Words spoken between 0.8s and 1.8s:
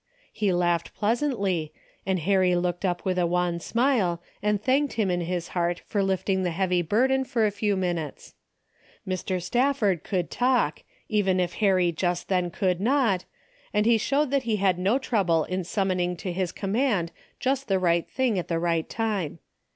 pleas antly,